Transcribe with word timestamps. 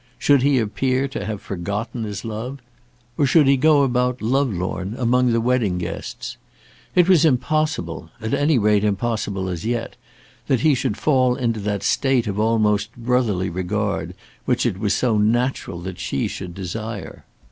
Should 0.17 0.41
he 0.41 0.57
appear 0.57 1.07
to 1.09 1.25
have 1.25 1.43
forgotten 1.43 2.05
his 2.05 2.25
love, 2.25 2.57
or 3.19 3.27
should 3.27 3.45
he 3.45 3.55
go 3.55 3.83
about 3.83 4.19
lovelorn 4.19 4.95
among 4.97 5.31
the 5.31 5.39
wedding 5.39 5.77
guests? 5.77 6.37
It 6.95 7.07
was 7.07 7.23
impossible, 7.23 8.09
at 8.19 8.33
any 8.33 8.57
rate 8.57 8.83
impossible 8.83 9.47
as 9.47 9.63
yet, 9.63 9.95
that 10.47 10.61
he 10.61 10.73
should 10.73 10.97
fall 10.97 11.35
into 11.35 11.59
that 11.59 11.83
state 11.83 12.25
of 12.25 12.39
almost 12.39 12.95
brotherly 12.95 13.51
regard 13.51 14.15
which 14.45 14.65
it 14.65 14.79
was 14.79 14.95
so 14.95 15.19
natural 15.19 15.79
that 15.81 15.99
she 15.99 16.27
should 16.27 16.55
desire. 16.55 17.23